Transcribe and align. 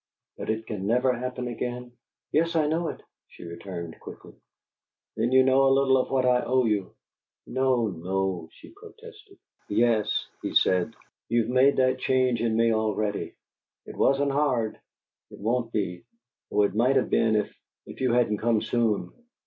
That 0.39 0.49
it 0.49 0.65
can 0.65 0.87
never 0.87 1.13
happen 1.13 1.47
again?" 1.47 1.91
"Yes, 2.31 2.55
I 2.55 2.65
know 2.65 2.87
it," 2.87 3.03
she 3.27 3.43
returned, 3.43 3.99
quickly. 3.99 4.33
"Then 5.15 5.31
you 5.31 5.43
know 5.43 5.67
a 5.67 5.69
little 5.69 5.95
of 5.95 6.09
what 6.09 6.25
I 6.25 6.41
owe 6.41 6.65
you." 6.65 6.95
"No, 7.45 7.85
no," 7.85 8.49
she 8.51 8.71
protested. 8.71 9.37
"Yes," 9.69 10.25
he 10.41 10.55
said. 10.55 10.95
"You've 11.29 11.49
made 11.49 11.75
that 11.77 11.99
change 11.99 12.41
in 12.41 12.57
me 12.57 12.73
already. 12.73 13.35
It 13.85 13.95
wasn't 13.95 14.31
hard 14.31 14.79
it 15.29 15.37
won't 15.39 15.71
be 15.71 16.03
though 16.49 16.63
it 16.63 16.73
might 16.73 16.95
have 16.95 17.11
been 17.11 17.35
if 17.35 17.55
if 17.85 18.01
you 18.01 18.11
hadn't 18.11 18.39
come 18.39 18.59
soon." 18.63 19.13